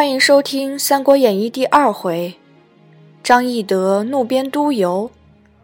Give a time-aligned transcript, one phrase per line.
[0.00, 2.36] 欢迎收听《三国演义》第二回：
[3.22, 5.10] 张翼德怒鞭督邮，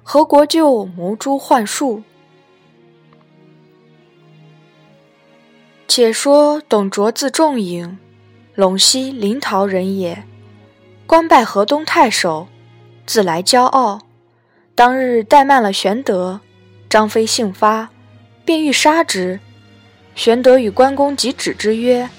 [0.03, 2.03] 何国舅谋诛幻术。
[5.89, 7.97] 且说董卓字仲颖，
[8.55, 10.25] 陇西临洮人也，
[11.07, 12.47] 官拜河东太守，
[13.07, 14.03] 自来骄傲。
[14.75, 16.41] 当日怠慢了玄德，
[16.91, 17.89] 张飞性发，
[18.45, 19.41] 便欲杀之。
[20.15, 22.11] 玄德与关公即止之曰。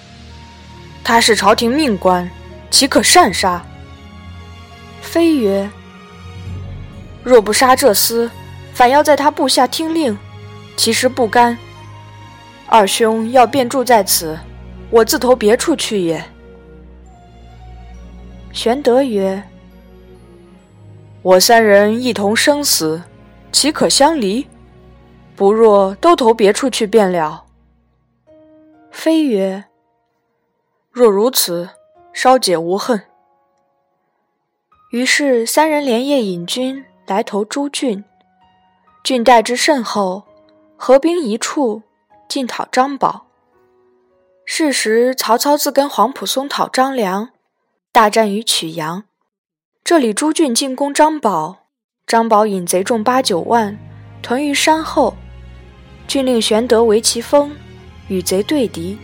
[1.08, 2.30] 他是朝廷命官，
[2.70, 3.66] 岂可擅杀？
[5.00, 5.70] 飞曰
[7.24, 8.30] ：“若不杀这厮，
[8.74, 10.18] 反要在他部下听令，
[10.76, 11.58] 其实不甘。
[12.66, 14.38] 二兄要便住在此，
[14.90, 16.22] 我自投别处去也。”
[18.52, 19.42] 玄德曰
[21.24, 23.02] ：“我三人一同生死，
[23.54, 24.46] 岂可相离？
[25.38, 27.46] 不若都投别处去便了。”
[28.92, 29.64] 飞曰。
[30.98, 31.70] 若如此，
[32.12, 33.04] 稍解无恨。
[34.90, 38.04] 于是三人连夜引军来投朱俊，
[39.04, 40.24] 俊待之甚厚，
[40.76, 41.84] 合兵一处，
[42.28, 43.28] 进讨张宝。
[44.44, 47.30] 是时曹操自跟黄埔松讨张良，
[47.92, 49.04] 大战于曲阳。
[49.84, 51.58] 这里朱俊进攻张宝，
[52.08, 53.78] 张宝引贼众八九万
[54.24, 55.16] 屯于山后，
[56.08, 57.56] 郡令玄德为其锋，
[58.08, 58.98] 与贼对敌。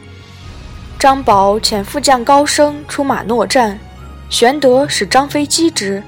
[1.04, 3.78] 张宝遣副将高升出马搦战，
[4.30, 6.02] 玄德使张飞击之，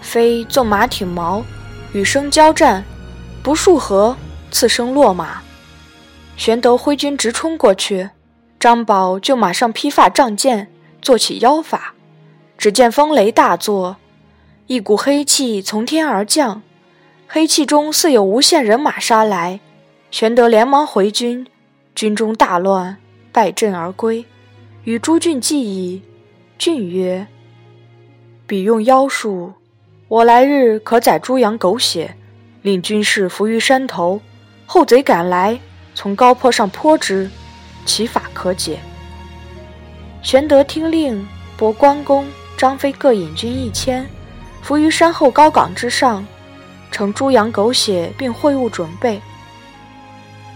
[0.00, 1.44] 飞纵马挺矛，
[1.92, 2.82] 与生交战，
[3.44, 4.16] 不数合，
[4.50, 5.40] 刺生落马。
[6.36, 8.10] 玄德挥军直冲过去，
[8.58, 10.66] 张宝就马上披发仗剑，
[11.00, 11.94] 做起妖法。
[12.56, 13.98] 只见风雷大作，
[14.66, 16.62] 一股黑气从天而降，
[17.28, 19.60] 黑气中似有无限人马杀来。
[20.10, 21.46] 玄德连忙回军，
[21.94, 22.96] 军中大乱。
[23.32, 24.24] 败阵而归，
[24.84, 26.02] 与朱俊计议。
[26.56, 27.26] 俊曰
[28.46, 29.52] ：“彼用妖术，
[30.08, 32.16] 我来日可宰猪羊狗血，
[32.62, 34.20] 令军士伏于山头。
[34.66, 35.58] 后贼赶来，
[35.94, 37.30] 从高坡上泼之，
[37.86, 38.78] 其法可解。”
[40.20, 41.24] 玄德听令，
[41.56, 44.04] 拨关公、张飞各引军一千，
[44.62, 46.26] 伏于山后高岗之上，
[46.90, 49.20] 盛猪羊狗血并会物准备。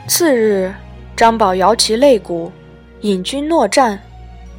[0.08, 0.74] 次日，
[1.14, 2.50] 张宝摇旗擂鼓。
[3.02, 4.00] 引军搦战，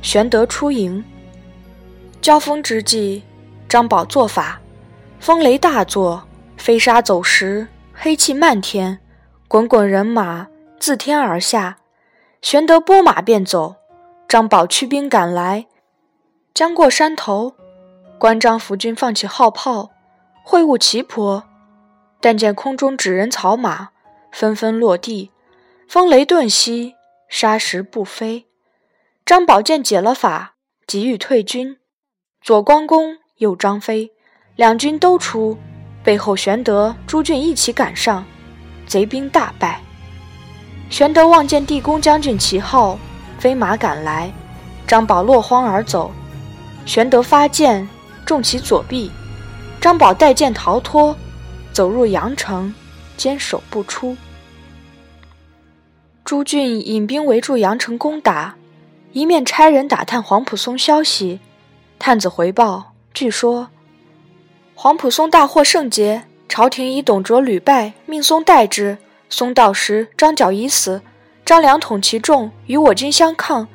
[0.02, 1.02] 玄德出营。
[2.22, 3.24] 交锋之际，
[3.70, 4.60] 张宝做法，
[5.18, 6.22] 风雷大作，
[6.58, 9.00] 飞沙走石，黑气漫天，
[9.48, 11.78] 滚滚人马自天而下。
[12.42, 13.78] 玄德拨马便走，
[14.28, 15.68] 张宝驱兵赶来，
[16.54, 17.56] 将过山头，
[18.20, 19.92] 关张伏军放起号炮，
[20.44, 21.46] 会晤齐坡。
[22.20, 23.92] 但见空中纸人草马
[24.34, 25.32] 纷纷落地，
[25.88, 26.96] 风雷顿息。
[27.36, 28.46] 杀时不飞，
[29.26, 30.54] 张宝见解了法，
[30.86, 31.78] 急欲退军。
[32.44, 34.12] 左关公，右张飞，
[34.56, 35.58] 两军都出，
[36.04, 38.24] 背后玄德、朱俊一起赶上，
[38.86, 39.82] 贼兵大败。
[40.92, 43.00] 玄德望见地公将军旗号，
[43.40, 44.32] 飞马赶来，
[44.86, 46.12] 张宝落荒而走。
[46.86, 47.90] 玄德发箭
[48.28, 49.12] 中其左臂，
[49.82, 51.18] 张宝带剑逃脱，
[51.72, 52.72] 走入阳城，
[53.18, 54.16] 坚守不出。
[56.26, 58.56] 朱俊引兵围住阳城攻打，
[59.12, 61.42] 一面差人打探黄埔松消息。
[62.00, 63.68] 探子回报，据说
[64.74, 68.98] 黄埔松大获圣捷，朝廷以董卓屡败，命松代之。
[69.30, 71.02] 松到时，张角已死，
[71.44, 73.68] 张良统其众与我军相抗，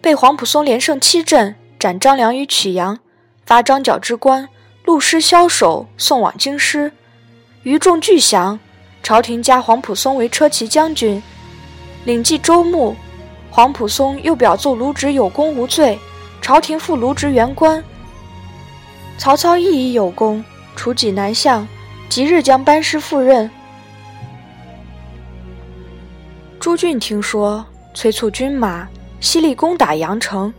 [0.00, 3.00] 被黄埔松连胜七阵，斩张良于曲阳，
[3.44, 4.48] 发张角之官，
[4.84, 6.92] 录师枭首，送往京师。
[7.64, 8.60] 余众俱降，
[9.02, 11.20] 朝廷加黄埔松为车骑将军。
[12.06, 12.94] 领祭周穆，
[13.50, 15.98] 黄埔松又表奏卢植有功无罪，
[16.40, 17.82] 朝廷复卢植原官。
[19.18, 20.42] 曹操亦已有功，
[20.76, 21.66] 除济南相，
[22.08, 23.50] 即日将班师赴任。
[26.60, 28.86] 朱俊听说，催促军马，
[29.18, 30.54] 犀利攻打阳城，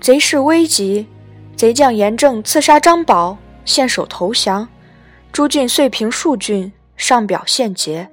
[0.00, 1.06] 贼势危急，
[1.54, 4.66] 贼将严正刺杀张宝，献首投降。
[5.30, 8.10] 朱俊遂平数郡，上表献捷。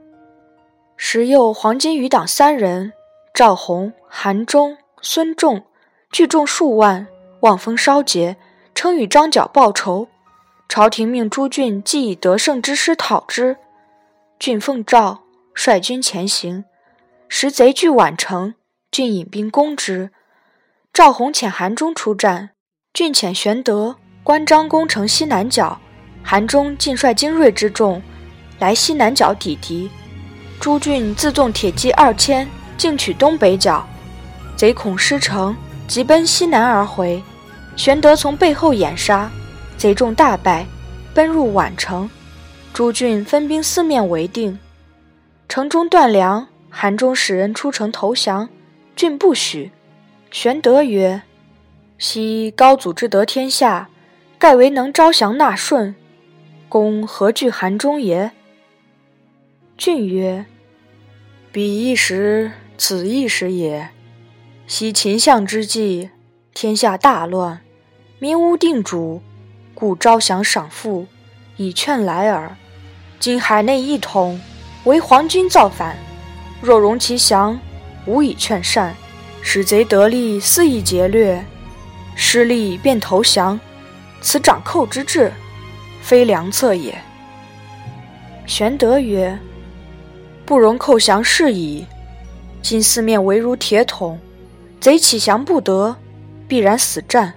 [0.99, 2.91] 时又黄巾余党三人，
[3.31, 5.63] 赵弘、韩忠、孙仲，
[6.11, 7.07] 聚众数万，
[7.41, 8.35] 望风烧节，
[8.73, 10.07] 称与张角报仇。
[10.67, 13.57] 朝廷命朱俊即以得胜之师讨之。
[14.39, 15.19] 俊奉诏
[15.53, 16.65] 率军前行，
[17.29, 18.55] 时贼据宛城，
[18.89, 20.09] 俊引兵攻之。
[20.91, 22.49] 赵弘遣韩忠出战，
[22.91, 25.79] 俊遣玄德、关张攻城西南角，
[26.23, 28.01] 韩忠尽率精锐之众
[28.57, 29.89] 来西南角抵敌。
[30.59, 33.87] 朱俊自纵铁骑二千，进取东北角，
[34.55, 35.55] 贼恐失城，
[35.87, 37.21] 急奔西南而回。
[37.75, 39.29] 玄德从背后掩杀，
[39.77, 40.65] 贼众大败，
[41.13, 42.09] 奔入宛城。
[42.73, 44.57] 朱俊分兵四面围定，
[45.47, 48.49] 城中断粮，韩忠使人出城投降，
[48.95, 49.71] 郡不许。
[50.31, 51.21] 玄德曰
[51.99, 53.89] ：“昔高祖之得天下，
[54.39, 55.95] 盖为能招降纳顺，
[56.67, 58.31] 公何惧韩忠也？”
[59.77, 60.43] 郡曰
[61.53, 63.89] ：“彼一时，此一时也。
[64.65, 66.09] 昔秦相之际，
[66.51, 67.61] 天下大乱，
[68.17, 69.21] 民无定主，
[69.75, 71.05] 故招降赏赋，
[71.57, 72.57] 以劝来耳。”
[73.19, 74.41] 今海内一统，
[74.85, 75.95] 为皇军造反，
[76.59, 77.59] 若容其降，
[78.07, 78.95] 无以劝善，
[79.43, 81.45] 使贼得利，肆意劫掠，
[82.15, 83.59] 失利便投降，
[84.21, 85.31] 此掌寇之志，
[86.01, 86.99] 非良策也。
[88.47, 89.37] 玄德曰
[90.47, 91.85] ：“不容寇降是矣。
[92.61, 94.17] 今四面围如铁桶，
[94.79, 95.93] 贼起降不得，
[96.47, 97.33] 必然死战，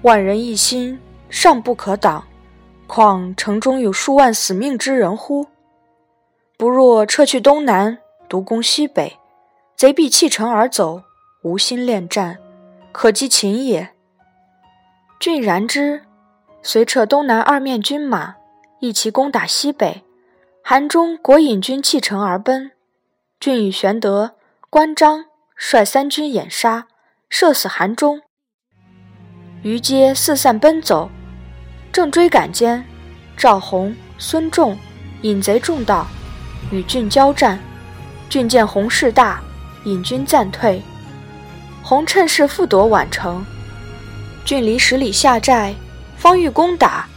[0.00, 0.98] 万人一心，
[1.28, 2.24] 尚不可挡。”
[2.88, 5.48] 况城中有数万死命之人乎？
[6.56, 9.18] 不若撤去东南，独攻西北，
[9.76, 11.02] 贼必弃城而走，
[11.42, 12.38] 无心恋战，
[12.90, 13.90] 可击秦也。
[15.20, 16.02] 郡然之，
[16.62, 18.36] 遂撤东南二面军马，
[18.80, 20.02] 一齐攻打西北。
[20.62, 22.70] 韩忠果引军弃城而奔。
[23.40, 24.36] 郡与玄德、
[24.68, 25.24] 关张
[25.56, 26.86] 率三军掩杀，
[27.28, 28.20] 射死韩忠。
[29.62, 31.10] 余皆四散奔走。
[31.92, 32.84] 正追赶间，
[33.36, 34.78] 赵弘、孙仲
[35.22, 36.06] 引贼众到，
[36.70, 37.58] 与郡交战。
[38.28, 39.42] 郡见洪势大，
[39.84, 40.80] 引军暂退。
[41.82, 43.44] 洪趁势复夺宛城。
[44.44, 45.74] 郡离十里下寨，
[46.16, 47.08] 方欲攻打，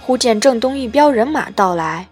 [0.00, 2.08] 忽见正东一彪人马到来，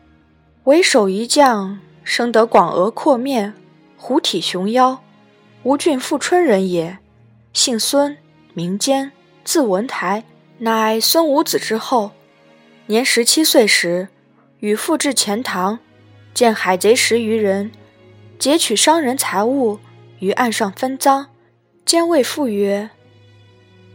[0.65, 3.53] 为首一将，生得广额阔面，
[3.97, 5.03] 虎体熊腰，
[5.65, 6.99] 吴郡富春人也，
[7.53, 8.17] 姓孙，
[8.55, 9.11] 名坚，
[9.43, 10.23] 字文台。
[10.59, 12.13] 乃孙武子之后，
[12.87, 14.07] 年十七岁时，
[14.61, 15.81] 与父至钱塘，
[16.33, 17.73] 见海贼十余人，
[18.39, 19.81] 劫取商人财物，
[20.21, 21.27] 于岸上分赃。
[21.85, 22.91] 兼谓父曰：“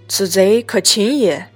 [0.09, 1.47] 此贼可擒也。”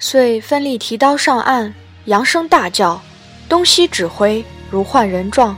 [0.00, 1.74] 遂奋力提刀上岸，
[2.06, 3.02] 扬声大叫，
[3.48, 5.56] 东西指挥，如唤人状。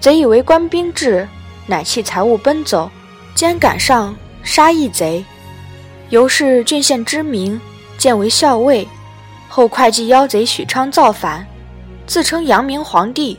[0.00, 1.26] 贼以为官兵至，
[1.66, 2.90] 乃弃财物奔走。
[3.34, 5.24] 兼赶上，杀一贼，
[6.10, 7.60] 由是郡县知名。
[7.96, 8.86] 建为校尉，
[9.48, 11.46] 后会稽妖贼许昌造反，
[12.06, 13.38] 自称阳明皇帝，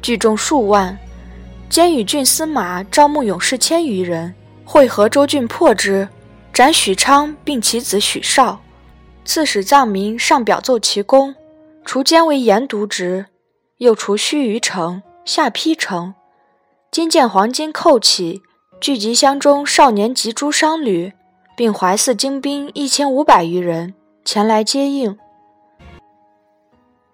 [0.00, 0.96] 聚众数万，
[1.68, 4.32] 兼与郡司马招募勇士千余人，
[4.64, 6.06] 会合州郡破之，
[6.52, 8.60] 斩许昌并其子许绍。
[9.24, 11.34] 刺史藏民上表奏其功，
[11.86, 13.26] 除兼为盐渎职，
[13.78, 16.14] 又除须臾城、下邳城。
[16.90, 18.42] 今见黄金寇起，
[18.78, 21.14] 聚集乡中少年及诸商旅。
[21.56, 23.94] 并怀泗精兵一千五百余人
[24.26, 25.16] 前来接应，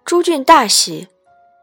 [0.03, 1.07] 诸郡大喜，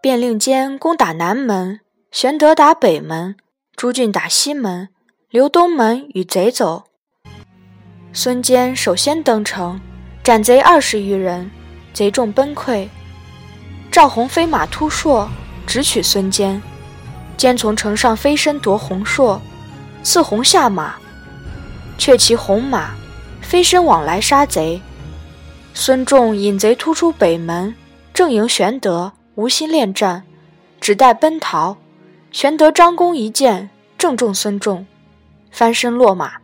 [0.01, 1.81] 便令坚攻打南门，
[2.11, 3.37] 玄德打北门，
[3.77, 4.89] 诸郡打西门，
[5.29, 6.85] 留东门与贼走。
[8.15, 9.79] 孙坚首先登城，
[10.25, 11.51] 斩贼二十余人，
[11.93, 12.89] 贼众崩溃。
[13.91, 15.29] 赵弘飞马突硕，
[15.67, 16.63] 直取孙坚，
[17.37, 19.41] 坚从城上飞身夺红硕，
[20.03, 20.95] 刺红下马。
[21.99, 22.93] 却骑红马，
[23.43, 24.81] 飞身往来杀贼。
[25.75, 27.75] 孙仲引贼突出北门，
[28.15, 30.23] 正迎玄德，无心恋战，
[30.81, 31.77] 只待奔逃。
[32.33, 33.69] 玄德张弓一箭，
[33.99, 34.87] 正中孙仲，
[35.51, 36.35] 翻身落马。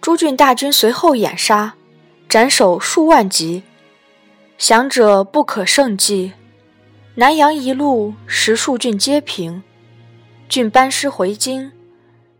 [0.00, 1.74] 诸郡大军随后掩杀，
[2.28, 3.64] 斩首数万级，
[4.58, 6.32] 降者不可胜计。
[7.14, 9.62] 南阳一路十数郡皆平，
[10.48, 11.70] 郡班师回京，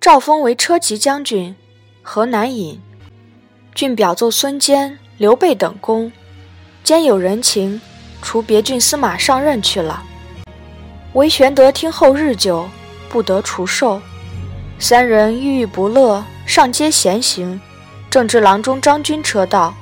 [0.01, 1.55] 诏封为车骑将军。
[2.03, 2.81] 河南尹，
[3.73, 6.11] 郡表奏孙坚、刘备等功，
[6.83, 7.81] 兼有人情，
[8.21, 10.03] 除别郡司马上任去了。
[11.13, 12.69] 唯玄德听后日久，
[13.09, 14.03] 不得除授。
[14.81, 17.61] 三人郁郁不乐，上街闲行，
[18.11, 19.73] 正值郎中张军车到，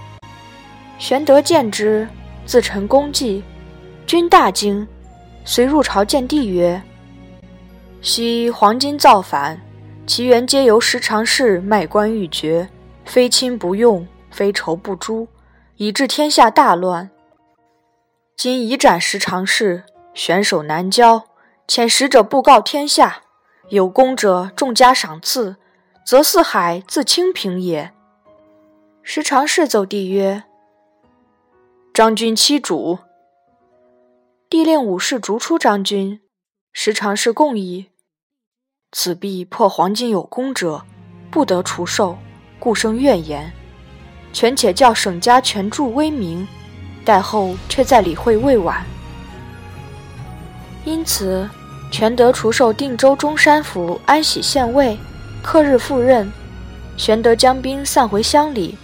[0.98, 2.06] 玄德见之，
[2.46, 3.42] 自陈功绩，
[4.06, 4.86] 君大惊，
[5.44, 6.80] 遂入朝见帝曰
[8.00, 9.60] ：“昔黄巾造反。”
[10.06, 12.68] 其源皆由时常侍卖官鬻爵，
[13.04, 15.26] 非亲不用，非仇不诛，
[15.78, 17.10] 以致天下大乱。
[18.36, 19.82] 今已斩时常侍，
[20.14, 21.24] 悬首南郊，
[21.66, 23.22] 遣使者布告天下，
[23.70, 25.56] 有功者重加赏赐，
[26.06, 27.90] 则四海自清平也。
[29.02, 30.44] 时常侍奏帝曰
[31.96, 32.98] ：“张军欺主。”
[34.50, 36.20] 帝令武士逐出张军，
[36.70, 37.86] 时常是共议。
[38.92, 40.82] 此必破黄金有功者，
[41.30, 42.18] 不得除授，
[42.58, 43.50] 故生怨言。
[44.30, 46.46] 权且叫沈家权助威名，
[47.02, 48.84] 待后却再理会未晚。
[50.84, 51.48] 因此，
[51.90, 54.98] 全德除授定州中山府安喜县尉，
[55.42, 56.30] 克日赴任。
[56.98, 58.76] 玄德将兵散回乡里，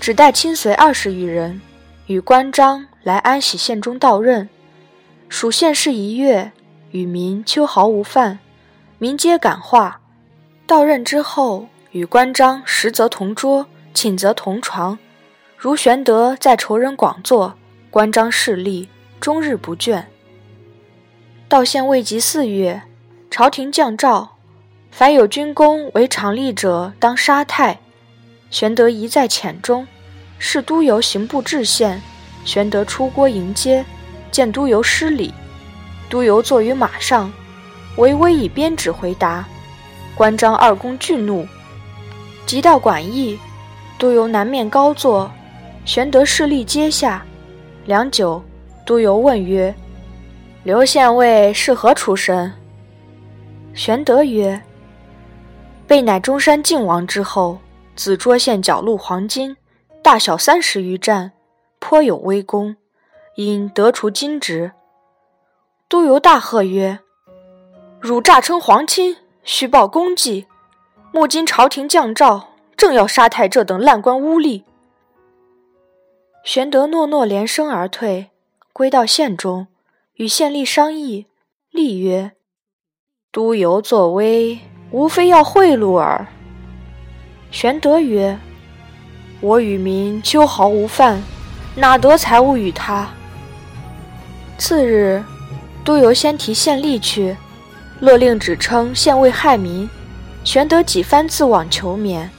[0.00, 1.60] 只带亲随二十余人，
[2.06, 4.48] 与关张来安喜县中到任。
[5.28, 6.52] 属县事一月，
[6.92, 8.38] 与民秋毫无犯，
[8.98, 10.00] 民皆感化。
[10.66, 14.98] 到任之后，与关张食则同桌，寝则同床。
[15.56, 17.54] 如玄德在仇人广作，
[17.90, 20.04] 关张势力终日不倦。
[21.48, 22.82] 到县未及四月，
[23.30, 24.36] 朝廷降诏。
[24.92, 27.80] 凡有军功为常吏者，当杀太。
[28.48, 29.86] 玄德一在浅中，
[30.38, 32.00] 是都邮刑部至县。
[32.44, 33.84] 玄德出郭迎接，
[34.30, 35.34] 见都邮失礼。
[36.08, 37.32] 都邮坐于马上，
[37.96, 39.44] 微微以鞭指回答。
[40.14, 41.46] 关张二公惧怒，
[42.46, 43.38] 即到馆驿。
[43.98, 45.30] 都邮南面高坐，
[45.86, 47.24] 玄德势力阶下。
[47.86, 48.42] 良久，
[48.84, 49.74] 都邮问曰
[50.64, 52.52] ：“刘县尉是何出身？”
[53.72, 54.60] 玄德曰：
[55.86, 57.58] 备乃中山靖王之后，
[57.94, 59.56] 子涿县缴录黄金，
[60.06, 61.32] 大小三十余战，
[61.80, 62.76] 颇有威功，
[63.34, 64.70] 因得除金职。
[65.88, 67.00] 都邮大喝曰
[67.98, 70.46] ：“汝诈称皇亲，虚报功绩！
[71.10, 74.62] 目今朝廷降诏，正要杀太这等烂官污吏。”
[76.44, 78.30] 玄德诺诺连声而退，
[78.72, 79.66] 归到县中，
[80.14, 81.26] 与县吏商议。
[81.72, 82.36] 吏曰
[83.32, 84.60] ：“都邮作威。”
[84.92, 86.28] 无非要贿赂耳。
[87.50, 88.38] 玄德曰
[89.40, 91.22] ：“我与民秋毫无犯，
[91.74, 93.08] 哪得财物与他？”
[94.58, 95.22] 次日，
[95.84, 97.36] 都邮先提县吏去，
[98.00, 99.88] 勒令指称县尉害民。
[100.44, 102.30] 玄德几番自往求免，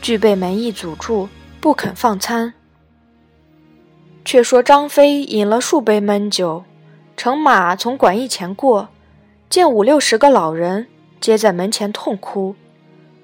[0.00, 1.28] 俱被门役阻住，
[1.60, 2.52] 不肯放参。
[4.24, 6.64] 却说张飞饮了数杯闷酒，
[7.16, 8.88] 乘马从馆驿前过，
[9.48, 10.88] 见五六十个老人。
[11.20, 12.56] 皆在门前痛哭，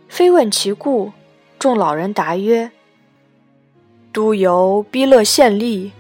[0.09, 1.11] 非问其故，
[1.59, 2.71] 众老人答曰
[4.19, 5.93] ：“都邮逼勒县吏，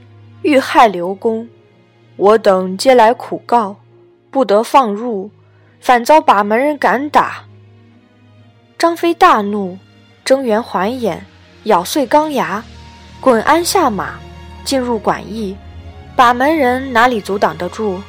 [0.42, 1.48] 欲害刘公，
[2.16, 3.76] 我等皆来苦告，
[4.28, 5.30] 不得放入，
[5.80, 7.44] 反遭把门人赶打。”
[8.76, 9.78] 张飞大怒，
[10.24, 11.24] 睁圆环眼，
[11.62, 12.64] 咬碎钢牙，
[13.20, 14.14] 滚鞍下马，
[14.64, 15.56] 进入馆驿，
[16.16, 18.00] 把门人哪里阻挡得住？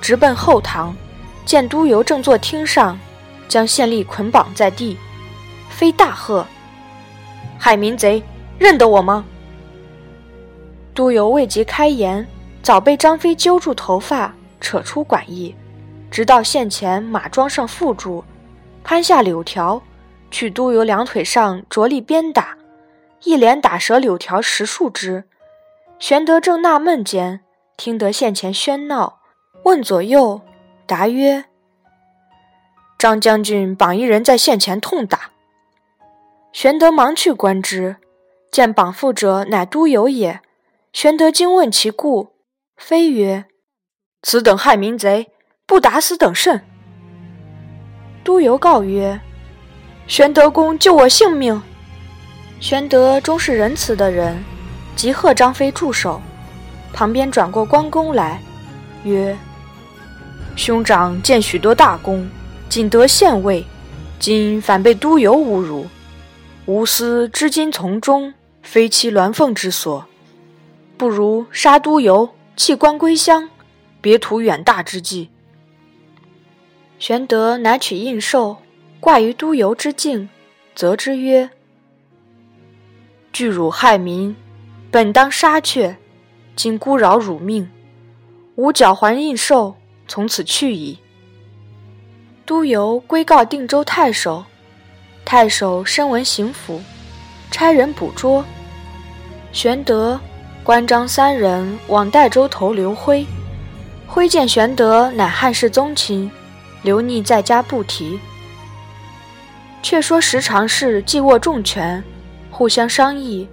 [0.00, 0.92] 直奔后堂，
[1.44, 2.98] 见都邮正坐厅上。
[3.46, 4.96] 将县吏捆绑在地，
[5.68, 6.44] 飞大喝
[7.60, 8.20] ：“害民贼，
[8.58, 9.24] 认得我吗？”
[10.94, 12.26] 都邮未及开言，
[12.62, 15.54] 早被张飞揪住头发，扯出馆驿，
[16.10, 18.22] 直到县前马桩上缚住，
[18.84, 19.80] 攀下柳条，
[20.30, 22.56] 去都邮两腿上着力鞭打，
[23.24, 25.24] 一连打折柳条十数枝。
[25.98, 27.40] 玄德正纳闷间，
[27.76, 29.20] 听得县前喧闹，
[29.64, 30.40] 问左右，
[30.86, 31.44] 答曰。
[32.98, 35.30] 张将军绑一人在县前痛打，
[36.52, 37.96] 玄德忙去观之，
[38.50, 40.40] 见绑缚者乃都邮也。
[40.92, 42.34] 玄德惊问其故，
[42.76, 43.46] 非曰
[44.22, 45.30] ：“此等害民贼，
[45.66, 46.60] 不打死等甚？”
[48.22, 49.18] 都邮告曰
[50.06, 51.60] ：“玄德公救我性命。”
[52.60, 54.44] 玄德终是仁慈的人，
[54.94, 56.20] 即贺张飞住手。
[56.92, 58.38] 旁边转过关公来，
[59.02, 59.34] 曰
[60.56, 62.28] ：“兄长见许多大功。”
[62.68, 63.64] 仅得县尉，
[64.18, 65.86] 今反被都邮侮辱，
[66.66, 68.32] 吾思知今从中，
[68.62, 70.06] 非其鸾凤之所，
[70.96, 73.48] 不如杀都邮，弃官归乡，
[74.00, 75.30] 别图远大之计。
[76.98, 78.58] 玄德乃取印绶，
[79.00, 80.28] 挂于都邮之颈，
[80.74, 81.50] 责之曰
[83.32, 84.36] ：“惧汝害民，
[84.90, 85.96] 本当杀却，
[86.54, 87.68] 今孤扰汝命，
[88.54, 89.74] 吾缴还印绶，
[90.06, 90.98] 从此去矣。”
[92.46, 94.44] 都邮归告定州太守，
[95.24, 96.80] 太守身闻刑府，
[97.50, 98.44] 差人捕捉。
[99.52, 100.20] 玄德、
[100.64, 103.26] 关张三人往代州投刘辉，
[104.06, 106.30] 辉见玄德乃汉室宗亲，
[106.82, 108.18] 留匿在家不提。
[109.82, 112.02] 却说时常侍既握重权，
[112.48, 113.48] 互相商议，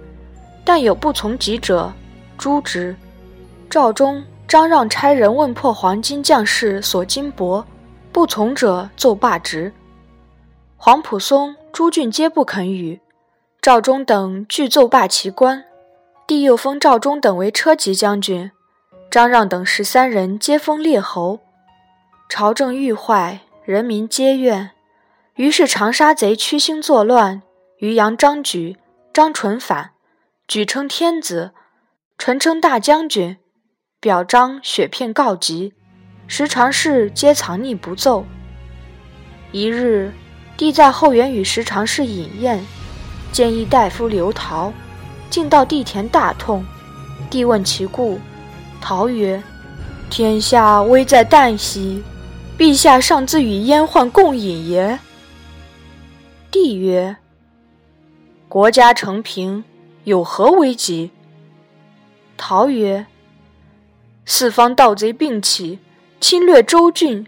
[0.64, 1.92] 但有不从己者，
[2.38, 2.94] 诛之。
[3.68, 7.64] 赵忠、张让差人问破黄金将士所金帛。
[8.12, 9.72] 不从者奏罢职，
[10.76, 13.00] 黄埔松、朱俊皆不肯与。
[13.60, 15.64] 赵忠等俱奏罢其官，
[16.30, 18.52] 帝又封赵忠等为车骑将军，
[19.10, 21.40] 张让等十三人皆封列侯。
[22.28, 24.70] 朝政愈坏，人民皆怨，
[25.34, 27.42] 于是长沙贼屈星作乱，
[27.78, 28.76] 于阳张举、
[29.12, 29.90] 张纯反，
[30.46, 31.50] 举称天子，
[32.16, 33.36] 纯称大将军，
[33.98, 35.74] 表彰雪片告急，
[36.28, 38.24] 时常侍皆藏匿不奏。
[39.50, 40.12] 一日，
[40.56, 42.64] 帝在后园与时常侍饮宴，
[43.32, 44.72] 见议大夫刘陶，
[45.30, 46.64] 竟到地田大痛。
[47.30, 48.18] 帝问其故，
[48.80, 49.42] 陶曰
[50.10, 52.02] ：“天下危在旦夕，
[52.58, 54.98] 陛下尚自与阉宦共饮耶？”
[56.50, 57.16] 帝曰
[58.48, 59.64] ：“国家承平。”
[60.04, 61.10] 有何危急？
[62.38, 63.04] 陶曰
[64.24, 65.78] ：“四方盗贼并起，
[66.18, 67.26] 侵略州郡，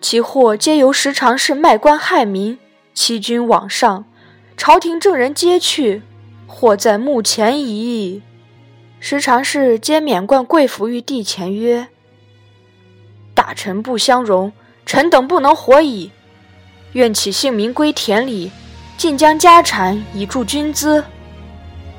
[0.00, 2.58] 其祸皆由时常侍卖官害民，
[2.94, 4.06] 欺君罔上，
[4.56, 6.02] 朝廷正人皆去，
[6.46, 8.22] 或在墓前矣。”
[9.00, 11.88] 时常是皆免冠跪伏于地前曰
[13.34, 14.52] ：“大臣不相容，
[14.86, 16.10] 臣等不能活矣。
[16.92, 18.50] 愿起姓名归田里，
[18.96, 21.04] 尽将家产以助军资。”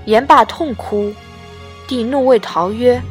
[0.05, 1.13] 言罢痛哭，
[1.87, 3.01] 帝怒谓陶曰：“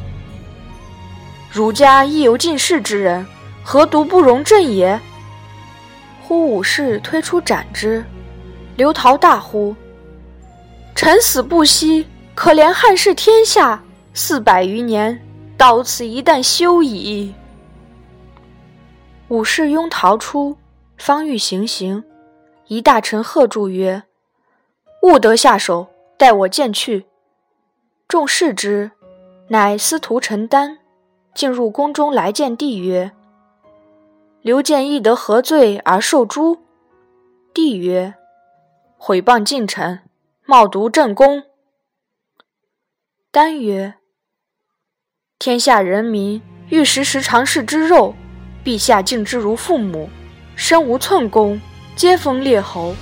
[1.53, 3.25] 儒家亦有进士之人，
[3.63, 4.99] 何独不容朕也？”
[6.23, 8.05] 呼武士推出斩之。
[8.77, 9.77] 刘陶大呼
[10.95, 12.07] ：“臣死不息！
[12.35, 13.83] 可怜汉室天下
[14.13, 15.21] 四百余年，
[15.57, 17.35] 到此一旦休矣。”
[19.29, 20.57] 武士拥逃出，
[20.97, 22.05] 方欲行刑，
[22.69, 24.03] 一大臣喝住曰
[25.03, 27.07] ：“勿得下手。”待我见去，
[28.07, 28.93] 众视之，
[29.49, 30.79] 乃司徒陈丹，
[31.35, 33.11] 进入宫中来见帝曰
[34.41, 36.59] ：“刘建亦得何罪而受诛？”
[37.53, 38.15] 帝曰
[38.97, 40.03] ：“毁谤近臣，
[40.47, 41.45] 冒渎正宫。”
[43.31, 43.95] 丹曰
[45.39, 48.15] ：“天下人民欲食时常侍之肉，
[48.65, 50.09] 陛下敬之如父母，
[50.55, 51.61] 身无寸功，
[51.97, 52.95] 皆封列侯，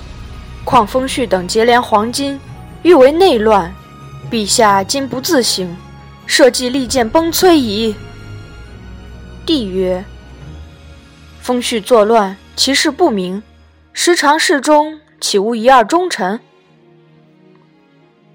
[0.65, 2.39] 况封谞等结连黄金。”
[2.83, 3.73] 欲为内乱，
[4.29, 5.73] 陛下今不自省，
[6.25, 7.95] 社稷利剑崩摧矣。
[9.45, 10.03] 帝曰
[11.39, 13.41] ：“风序作乱，其事不明，
[13.93, 16.41] 时常侍中岂无一二忠臣？”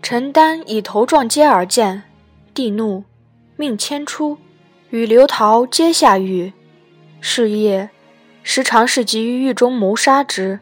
[0.01, 2.05] 陈丹以头撞阶而见，
[2.55, 3.05] 帝怒，
[3.57, 4.39] 命迁出，
[4.91, 6.53] 与刘陶皆下狱。
[7.21, 7.91] 是夜，
[8.43, 10.61] 时常侍急于狱中谋杀之。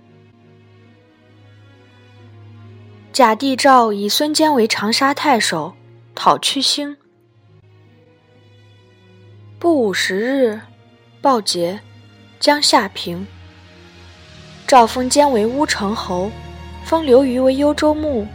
[3.13, 5.75] 假帝诏以孙坚为长沙太守，
[6.15, 6.97] 讨屈兴。
[9.59, 10.61] 不五十日，
[11.21, 11.81] 报捷，
[12.41, 13.27] 将下平。
[14.67, 16.31] 诏封坚为乌程侯，
[16.85, 18.27] 封刘虞为幽州牧，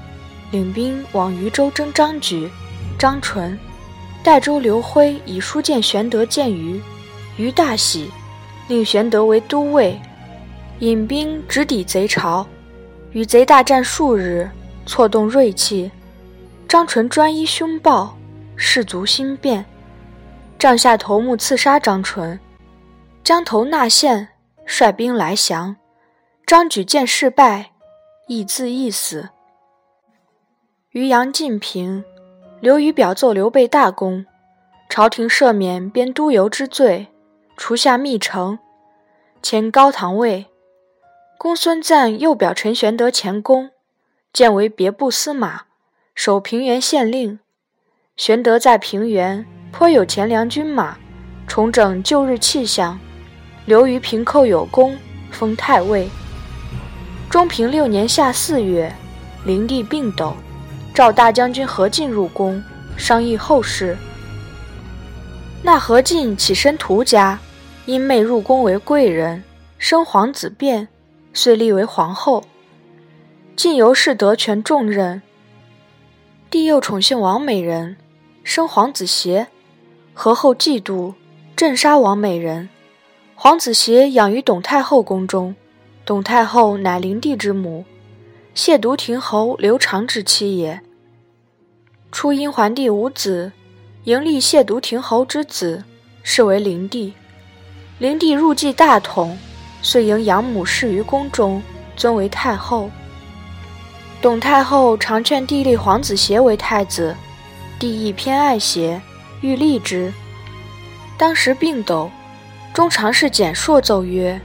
[0.51, 2.49] 领兵往渝州征张举、
[2.99, 3.57] 张纯。
[4.23, 6.79] 代州刘辉以书见玄德见于，
[7.37, 8.11] 于大喜，
[8.67, 9.99] 令玄德为都尉，
[10.79, 12.45] 引兵直抵贼巢，
[13.11, 14.49] 与贼大战数日。
[14.87, 15.91] 错动锐气，
[16.67, 18.17] 张纯专一凶暴，
[18.55, 19.63] 士卒心变，
[20.57, 22.37] 帐下头目刺杀张纯，
[23.23, 24.29] 将头纳献，
[24.65, 25.75] 率兵来降。
[26.47, 27.71] 张举见事败，
[28.27, 29.29] 亦自缢死。
[30.93, 32.04] 于阳晋平，
[32.60, 34.25] 刘虞表奏刘备大功，
[34.89, 37.08] 朝廷赦免编督邮之罪，
[37.56, 38.60] 除下密城，
[39.41, 40.47] 迁高唐尉。
[41.38, 43.69] 公孙瓒又表陈玄德前功。
[44.34, 45.62] 建为别部司马，
[46.13, 47.39] 守平原县令。
[48.17, 50.97] 玄德在平原颇有钱粮军马，
[51.47, 52.99] 重整旧日气象。
[53.65, 54.97] 刘虞平寇有功，
[55.32, 56.10] 封太尉。
[57.30, 58.93] 中平六年夏四月，
[59.45, 60.34] 灵帝病斗，
[60.93, 62.62] 召大将军何进入宫，
[62.97, 63.97] 商议后事。
[65.63, 67.39] 那何进起身屠家，
[67.86, 69.43] 因妹入宫为贵人，
[69.77, 70.88] 生皇子辩，
[71.34, 72.43] 遂立为皇后。
[73.56, 75.21] 晋由是得权重任，
[76.49, 77.95] 帝又宠幸王美人，
[78.43, 79.47] 生皇子协。
[80.13, 81.13] 何后嫉妒，
[81.56, 82.67] 镇杀王美人。
[83.36, 85.56] 皇子协养于董太后宫中，
[86.06, 87.86] 董太后乃灵帝之母，
[88.53, 90.81] 谢渎亭侯刘长之妻也。
[92.11, 93.53] 初因桓帝无子，
[94.03, 95.85] 迎立谢渎亭侯之子，
[96.21, 97.13] 是为灵帝。
[97.97, 99.37] 灵帝入继大统，
[99.81, 101.63] 遂迎养母侍于宫中，
[101.95, 102.91] 尊为太后。
[104.21, 107.15] 董太后常劝帝立皇子协为太子，
[107.79, 109.01] 帝亦偏爱协，
[109.39, 110.13] 欲立之。
[111.17, 112.11] 当时病斗，
[112.73, 114.39] 中常侍简硕奏曰：“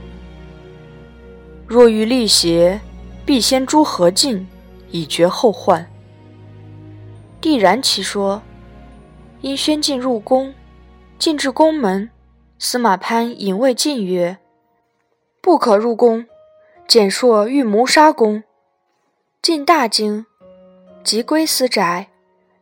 [1.67, 2.79] 若欲立协，
[3.27, 4.47] 必先诛何进，
[4.89, 5.85] 以绝后患。”
[7.41, 8.41] 帝然其说，
[9.41, 10.55] 因宣进入宫，
[11.19, 12.09] 进至宫门，
[12.57, 14.37] 司马潘引卫进曰
[15.41, 16.25] ：“不可入宫，
[16.87, 18.43] 简硕欲谋杀公。”
[19.43, 20.25] 进大惊，
[21.03, 22.07] 即归私宅，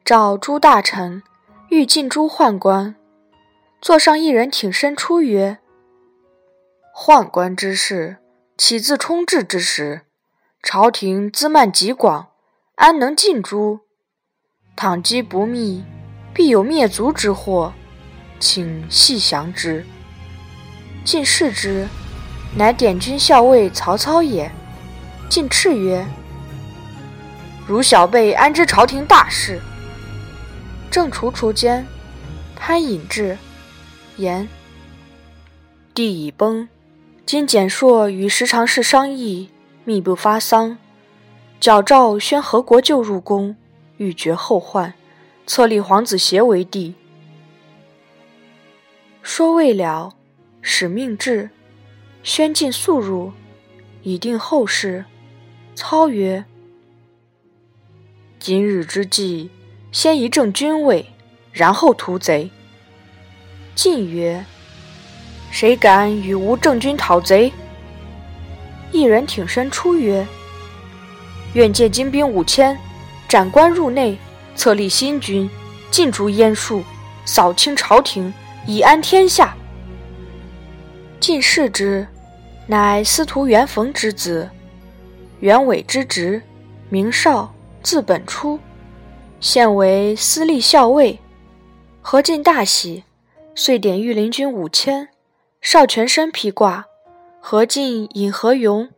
[0.03, 1.21] 召诸大臣，
[1.69, 2.95] 欲进诸宦官。
[3.79, 5.59] 座上一人挺身出曰
[6.91, 8.17] ：“宦官之事，
[8.57, 10.01] 岂自冲治之时？
[10.67, 12.29] 朝廷资蔓极广，
[12.73, 13.81] 安能尽诛？
[14.75, 15.85] 倘机不密，
[16.33, 17.71] 必有灭族之祸，
[18.39, 19.85] 请细详之。”
[21.05, 21.87] 进视之，
[22.55, 24.51] 乃点军校尉曹操也。
[25.29, 26.03] 进斥曰
[27.67, 29.61] ：“汝小辈安知朝廷大事？”
[30.89, 31.85] 正踌躇间，
[32.55, 33.37] 潘隐至，
[34.17, 34.49] 言
[35.93, 36.67] ：“帝已崩，
[37.23, 39.51] 今简硕与十常侍商议，
[39.85, 40.77] 密不发丧，
[41.61, 43.55] 矫诏宣何国舅入宫，
[43.97, 44.93] 欲绝后患，
[45.47, 46.95] 册立皇子协为帝。”
[49.23, 50.13] 说未了，
[50.61, 51.49] 使命至，
[52.21, 53.31] 宣进速入，
[54.03, 55.05] 以定后事。
[55.73, 56.45] 操曰
[58.37, 59.49] ：“今日之计。”
[59.91, 61.05] 先一正军位，
[61.53, 62.51] 然后屠贼。
[63.75, 64.45] 晋曰
[65.49, 67.53] ：“谁敢与吾正军讨贼？”
[68.91, 70.25] 一人挺身出曰
[71.53, 72.77] ：“愿借精兵五千，
[73.27, 74.17] 斩关入内，
[74.55, 75.49] 册立新君，
[75.91, 76.83] 尽诛阉术，
[77.25, 78.33] 扫清朝廷，
[78.65, 79.55] 以安天下。”
[81.19, 82.07] 晋视之，
[82.67, 84.49] 乃司徒元逢之子，
[85.39, 86.41] 元伟之侄，
[86.89, 88.59] 名绍，字本初。
[89.39, 91.19] 现为司隶校尉，
[92.01, 93.03] 何进大喜，
[93.53, 95.09] 遂点御林军五千，
[95.61, 96.85] 少全身披挂。
[97.47, 98.89] 何进引何勇、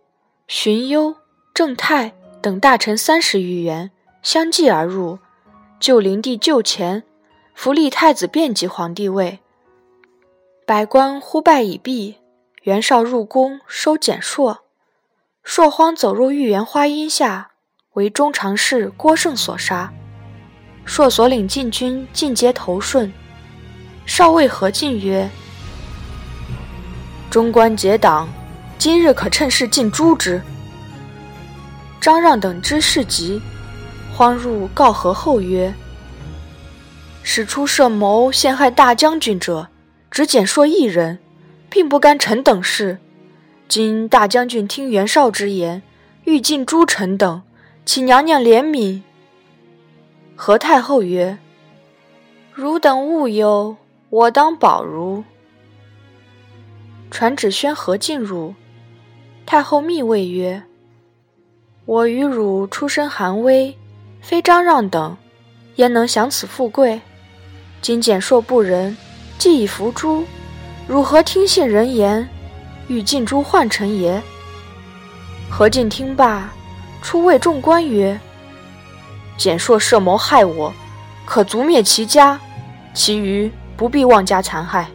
[0.47, 1.17] 荀攸、
[1.53, 3.91] 郑泰等大臣三十余员
[4.23, 5.19] 相继而入，
[5.81, 7.03] 就灵帝就前，
[7.53, 9.39] 扶立太子辩即皇帝位。
[10.65, 12.19] 百官呼拜已毕，
[12.63, 14.59] 袁绍入宫收简硕，
[15.43, 17.51] 硕荒走入御园花荫下，
[17.95, 19.91] 为中常侍郭盛所杀。
[20.85, 23.11] 朔所领禁军尽皆投顺。
[24.05, 25.29] 少尉何进曰
[27.29, 28.29] ：“中官结党，
[28.79, 30.41] 今日可趁势尽诛之。”
[31.99, 33.41] 张让等知事急，
[34.13, 35.73] 慌入告何后曰
[37.23, 39.67] ：“使出设谋陷害大将军者，
[40.09, 41.19] 只简硕一人，
[41.69, 42.99] 并不干臣等事。
[43.67, 45.81] 今大将军听袁绍之言，
[46.23, 47.41] 欲尽诛臣等，
[47.83, 49.01] 请娘娘怜悯。”
[50.37, 51.37] 何太后曰
[52.53, 53.75] ：“汝等勿忧，
[54.09, 55.23] 我当保汝。”
[57.11, 58.53] 传旨宣何进入。
[59.47, 60.61] 太后密谓曰
[61.87, 63.73] ：“我与汝出身寒微，
[64.19, 65.15] 非张让等，
[65.77, 66.99] 焉能享此富贵？
[67.81, 68.97] 今简硕不仁，
[69.37, 70.25] 既已伏诛，
[70.85, 72.27] 汝何听信人言，
[72.89, 74.21] 欲尽诛宦臣也？”
[75.49, 76.51] 何进听罢，
[77.01, 78.19] 出谓众官曰：
[79.37, 80.73] 简硕设谋害我，
[81.23, 82.37] 可族灭其家，
[82.93, 84.89] 其余不必妄加残害。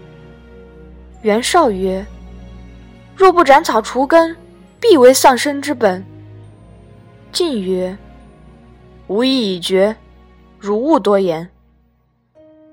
[1.22, 2.04] 袁绍曰
[3.16, 4.36] ：“若不斩草除根，
[4.82, 6.04] 必为丧身之本。”
[7.32, 7.96] 晋曰
[9.06, 9.96] ：“吾意已决，
[10.58, 11.48] 汝勿多言。”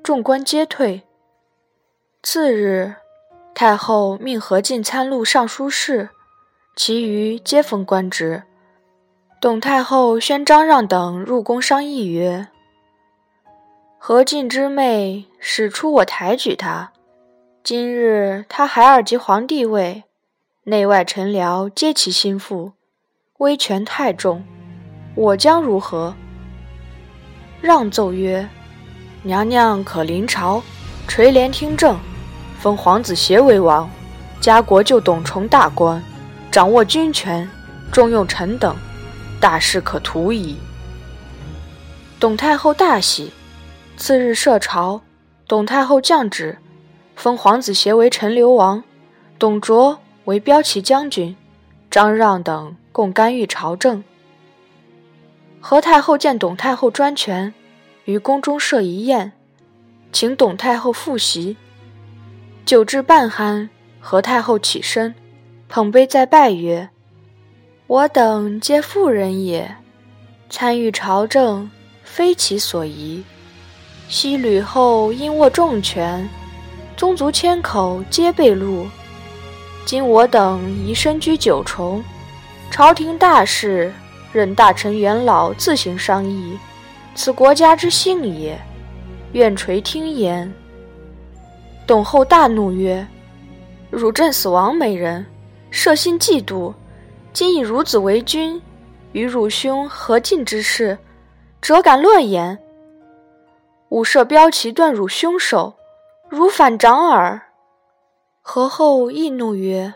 [0.04, 1.04] 众官皆退。
[2.24, 2.96] 次日，
[3.54, 6.10] 太后命何进参录尚书事，
[6.76, 8.44] 其余皆封官职。
[9.40, 12.48] 董太后宣张让等入宫商议曰
[13.98, 16.92] ：“何进之妹使出我抬举他，
[17.64, 20.04] 今日他孩儿即皇帝位，
[20.70, 22.74] 内外臣僚皆其心腹，
[23.40, 24.44] 威权太重，
[25.16, 26.14] 我将如何？”
[27.60, 28.48] 让奏曰
[29.24, 30.62] ：“娘娘可临朝，
[31.08, 31.98] 垂帘听政，
[32.60, 33.90] 封皇子协为王，
[34.40, 36.00] 家国就董崇大官，
[36.52, 37.50] 掌握军权，
[37.92, 38.76] 重用臣等。”
[39.42, 40.56] 大事可图矣。
[42.20, 43.34] 董太后大喜，
[43.98, 45.02] 次日设朝，
[45.48, 46.60] 董太后降旨，
[47.16, 48.84] 封皇子协为陈留王，
[49.40, 49.98] 董卓
[50.30, 51.36] 为骠骑将军，
[51.90, 54.04] 张让等共干预朝政。
[55.60, 57.52] 何太后见董太后专权，
[58.06, 59.32] 于宫中设一宴，
[60.12, 61.58] 请董太后复席。
[62.64, 65.16] 酒至半酣，何太后起身，
[65.68, 66.90] 捧杯再拜曰。
[67.88, 69.78] 我等皆妇人也，
[70.48, 71.72] 参与朝政，
[72.04, 73.24] 非其所宜。
[74.08, 76.30] 昔吕后因握重权，
[76.96, 78.86] 宗族千口皆被戮。
[79.90, 82.04] 今我等已身居九重，
[82.70, 83.92] 朝廷大事，
[84.32, 86.56] 任大臣元老自行商议，
[87.16, 88.56] 此国家之幸也。
[89.32, 90.54] 愿垂听言。
[91.88, 93.04] 董后大怒曰
[93.90, 95.26] ：“汝朕死亡美人，
[95.72, 96.72] 设心嫉妒。”
[97.34, 98.62] 今以孺子为君，
[99.14, 100.96] 与汝兄何进之事，
[101.64, 102.60] 辄敢乱言？
[103.90, 105.74] 吾设标旗断汝凶手，
[106.30, 107.42] 汝反掌耳。”
[108.52, 109.94] 何后易怒曰：“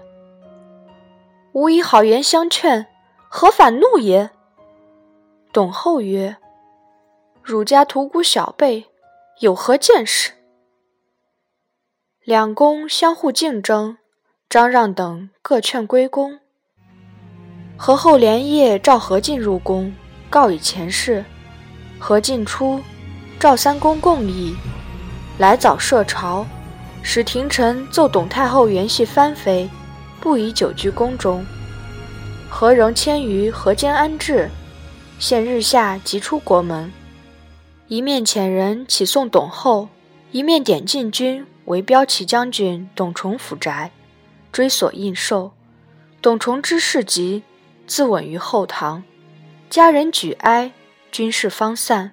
[1.53, 2.85] 吾以好言相劝，
[3.27, 4.29] 何反怒也？”
[5.51, 6.37] 董后曰
[7.41, 8.85] ：“汝家屠沽小辈，
[9.39, 10.33] 有何见识？”
[12.23, 13.97] 两公相互竞争，
[14.47, 16.39] 张让等各劝归公。
[17.75, 19.91] 何后连夜召何进入宫，
[20.29, 21.25] 告以前事。
[21.97, 22.79] 何进出，
[23.39, 24.55] 召三公共议，
[25.39, 26.45] 来早设朝，
[27.03, 29.69] 使廷臣奏董太后原系藩妃，
[30.19, 31.45] 不宜久居宫中。
[32.49, 34.49] 何仍迁于河间安置，
[35.19, 36.91] 现日下即出国门。
[37.87, 39.89] 一面遣人启送董后，
[40.31, 43.91] 一面点禁军为骠骑将军董崇府宅，
[44.51, 45.51] 追索印绶。
[46.21, 47.43] 董崇之事急。
[47.85, 49.03] 自刎于后堂，
[49.69, 50.71] 家人举哀，
[51.11, 52.11] 军士方散。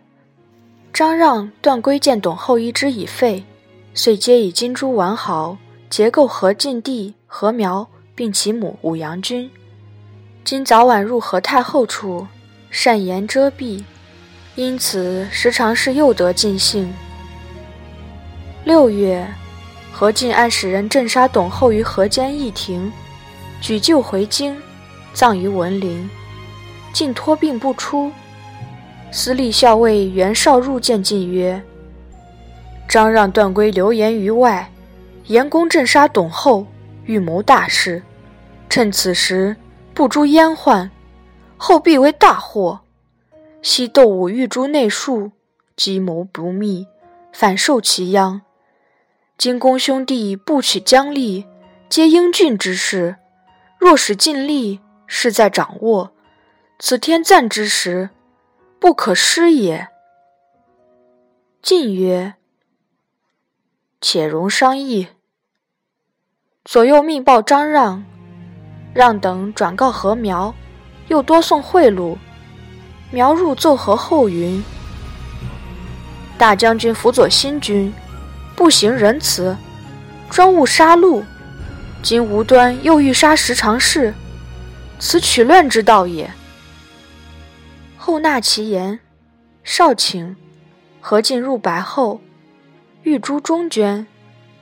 [0.93, 3.45] 张让、段珪见董后遗之已废，
[3.93, 9.51] 遂皆以金珠完好结构何进弟何苗，并其母武阳君。
[10.45, 12.27] 今早晚入何太后处，
[12.71, 13.83] 善言遮蔽，
[14.55, 16.93] 因此时常是又得尽兴。
[18.65, 19.27] 六月，
[19.93, 22.93] 何进暗使人镇杀董后于河间驿亭，
[23.61, 24.57] 举柩回京。
[25.13, 26.09] 葬于文陵，
[26.93, 28.13] 晋托病不出。
[29.11, 31.61] 司隶校尉袁绍入见晋曰
[32.91, 34.69] ：“张让、段珪流言于外，
[35.27, 36.67] 严公镇杀董后，
[37.05, 38.03] 预谋大事。
[38.69, 39.57] 趁此时
[39.95, 40.91] 不诛阉宦，
[41.57, 42.81] 后必为大祸。
[43.63, 45.31] 昔窦武欲诛内庶，
[45.77, 46.89] 计谋不密，
[47.33, 48.43] 反受其殃。
[49.39, 51.45] 今公兄弟不取疆吏，
[51.89, 53.19] 皆英俊之士，
[53.79, 54.81] 若使尽力。”
[55.13, 56.13] 势在掌握，
[56.79, 58.11] 此天赞之时，
[58.79, 59.89] 不可失也。
[61.61, 62.35] 晋曰
[64.01, 65.09] ：“且容商议。”
[66.65, 68.05] 左右密报张让，
[68.95, 70.55] 让等转告何苗，
[71.09, 72.17] 又多送贿赂。
[73.11, 74.63] 苗入奏何后云
[76.39, 77.93] ：“大将军辅佐新君，
[78.55, 79.57] 不行仁慈，
[80.29, 81.25] 专务杀戮。
[82.03, 84.15] 今无端又欲杀十常侍。”
[85.01, 86.31] 此取乱之道也。
[87.97, 89.01] 后纳其言，
[89.65, 90.37] 少请
[91.01, 92.21] 何进入白后，
[93.11, 94.07] 欲诛中捐。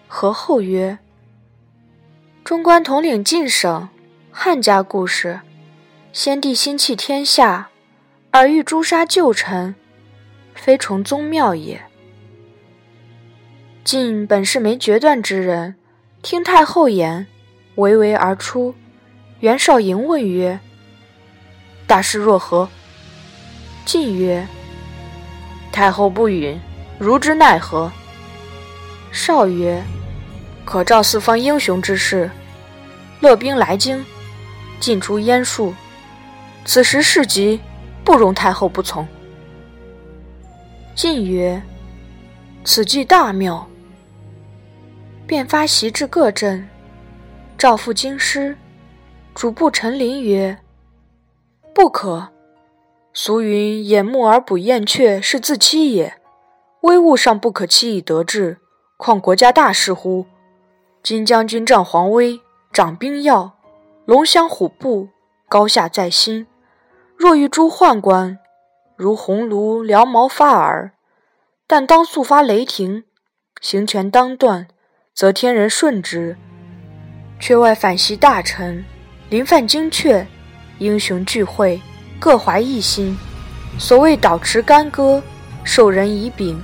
[0.06, 0.98] 何后曰
[2.42, 3.90] ：“中官统领晋省，
[4.30, 5.40] 汉家故事。
[6.14, 7.68] 先帝心弃天下，
[8.30, 9.74] 而欲诛杀旧臣，
[10.54, 11.78] 非崇宗庙也。
[13.84, 15.74] 晋本是没决断之人，
[16.22, 17.26] 听太后言，
[17.74, 18.74] 唯唯而出。”
[19.40, 20.58] 袁绍迎问曰
[21.87, 22.66] ：“大事若何？”
[23.84, 24.48] 晋曰
[25.70, 26.58] ：“太后不允，
[26.98, 27.92] 如之奈何？”
[29.10, 29.82] 少曰
[30.64, 32.30] ：“可召四方英雄之士，
[33.20, 34.04] 勒兵来京，
[34.78, 35.74] 尽除阉术。
[36.64, 37.60] 此时事急，
[38.04, 39.06] 不容太后不从。”
[40.94, 41.60] 晋曰
[42.64, 43.68] ：“此计大妙。”
[45.26, 46.68] 便发檄至各镇，
[47.56, 48.56] 召赴京师。
[49.34, 50.58] 主簿陈琳曰
[51.74, 52.28] ：“不可。
[53.14, 56.14] 俗云‘掩目而捕燕雀’是自欺也。
[56.82, 58.58] 威物尚不可欺以得志，
[58.98, 60.26] 况国家大事乎？
[61.04, 62.40] 今将军仗皇威，
[62.72, 63.52] 掌兵要，
[64.04, 65.08] 龙骧虎步，
[65.48, 66.48] 高下在心。
[67.16, 68.40] 若遇诸宦官，
[68.96, 70.90] 如鸿胪燎毛发耳。
[71.68, 73.04] 但当速发雷霆，
[73.61, 74.66] 行权当断，
[75.14, 76.37] 则天人顺之。
[77.38, 78.84] 却外反袭大臣。”
[79.30, 80.26] 临犯精确，
[80.78, 81.80] 英雄聚会，
[82.18, 83.16] 各怀一心。
[83.78, 85.22] 所谓倒持干戈，
[85.62, 86.61] 授人以柄，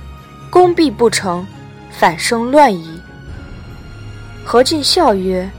[0.49, 1.47] 功必不成，
[1.97, 3.01] 反生乱矣。
[4.43, 5.49] 何进笑曰：“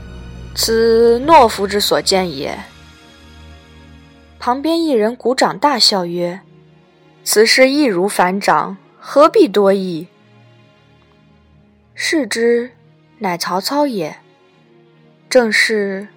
[0.55, 2.57] 此懦夫之所见也。”
[4.39, 6.39] 旁边一人鼓掌大笑曰
[7.25, 10.07] ：“此事易如反掌，何必多议？”
[11.93, 12.71] 视之，
[13.17, 14.17] 乃曹操也。
[15.29, 16.07] 正是。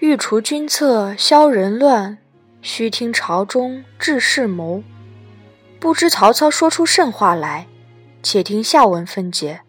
[0.00, 2.18] 欲除君侧，消人乱，
[2.60, 4.82] 须听朝中志士谋。
[5.78, 7.67] 不知曹操说出甚话来？
[8.30, 9.62] 且听下文分解。